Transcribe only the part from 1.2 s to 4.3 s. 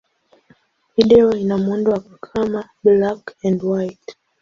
ina muundo wa kama black-and-white.